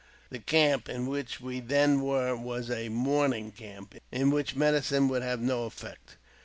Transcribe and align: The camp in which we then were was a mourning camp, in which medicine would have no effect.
The 0.31 0.39
camp 0.39 0.89
in 0.89 1.05
which 1.05 1.39
we 1.39 1.59
then 1.59 2.01
were 2.01 2.35
was 2.35 2.71
a 2.71 2.89
mourning 2.89 3.51
camp, 3.51 3.93
in 4.11 4.31
which 4.31 4.55
medicine 4.55 5.07
would 5.09 5.21
have 5.21 5.39
no 5.41 5.65
effect. 5.65 6.17